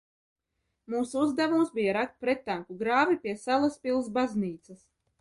Mūsu 0.93 1.19
uzdevums 1.25 1.69
bija 1.77 1.95
rakt 1.99 2.17
prettanku 2.25 2.81
grāvi 2.83 3.21
pie 3.27 3.39
Salaspils 3.47 4.15
baznīcas. 4.21 4.87